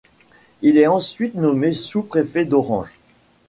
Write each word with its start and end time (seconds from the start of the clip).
Il 0.63 0.79
est 0.79 0.87
ensuite 0.87 1.35
nommé 1.35 1.73
sous-préfet 1.73 2.43
d'Orange. 2.45 2.91